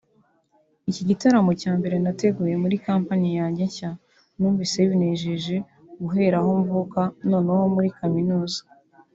iki 0.89 1.03
gitaramo 1.09 1.51
cya 1.61 1.71
mbere 1.79 1.95
nateguye 2.03 2.55
muri 2.63 2.75
kompanyi 2.87 3.29
yanjye 3.39 3.61
nshya 3.69 3.91
numvise 4.37 4.79
binejeje 4.89 5.55
guhera 6.01 6.37
aho 6.41 6.51
mvuka 6.61 7.01
noneho 7.31 7.63
muri 7.75 7.89
kaminuza 7.97 8.59